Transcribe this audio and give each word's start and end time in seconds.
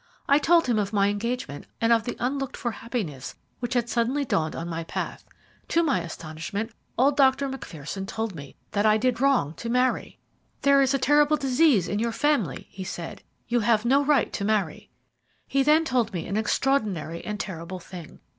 I 0.27 0.39
told 0.39 0.65
him 0.65 0.79
of 0.79 0.91
my 0.93 1.09
engagement 1.09 1.67
and 1.79 1.93
of 1.93 2.05
the 2.05 2.17
unlooked 2.19 2.57
for 2.57 2.71
happiness 2.71 3.35
which 3.59 3.75
had 3.75 3.87
suddenly 3.87 4.25
dawned 4.25 4.55
on 4.55 4.67
my 4.67 4.83
path. 4.83 5.23
To 5.67 5.83
my 5.83 5.99
astonishment 5.99 6.71
old 6.97 7.15
Dr. 7.15 7.47
Macpherson 7.47 8.07
told 8.07 8.33
me 8.33 8.55
that 8.71 8.83
I 8.83 8.97
did 8.97 9.21
wrong 9.21 9.53
to 9.57 9.69
marry. 9.69 10.17
"'There 10.63 10.81
is 10.81 10.95
a 10.95 10.97
terrible 10.97 11.37
disease 11.37 11.87
in 11.87 11.99
your 11.99 12.11
family,' 12.11 12.65
he 12.71 12.83
said; 12.83 13.21
'you 13.47 13.59
have 13.59 13.85
no 13.85 14.03
right 14.03 14.33
to 14.33 14.43
marry.' 14.43 14.89
"He 15.47 15.61
then 15.61 15.85
told 15.85 16.13
me 16.15 16.25
an 16.25 16.35
extraordinary 16.35 17.23
and 17.23 17.39
terrible 17.39 17.77
thing. 17.79 18.21